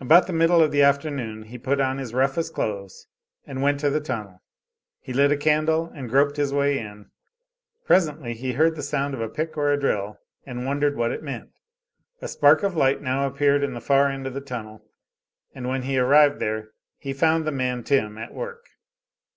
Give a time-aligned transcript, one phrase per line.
[0.00, 3.06] About the middle of the afternoon he put on his roughest clothes
[3.46, 4.42] and went to the tunnel.
[5.00, 7.12] He lit a candle and groped his way in.
[7.86, 11.22] Presently he heard the sound of a pick or a drill, and wondered, what it
[11.22, 11.50] meant.
[12.20, 14.82] A spark of light now appeared in the far end of the tunnel,
[15.54, 18.66] and when he arrived there he found the man Tim at work.